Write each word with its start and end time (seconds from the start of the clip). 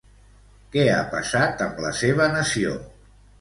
Què 0.75 0.85
ha 0.93 1.01
passat 1.11 1.61
amb 1.67 1.83
la 1.85 1.93
seva 1.99 2.29
nació? 2.39 2.73